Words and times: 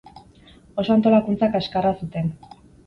Oso 0.83 0.95
antolakuntza 0.95 1.51
kaxkarra 1.59 1.95
zuten. 2.03 2.37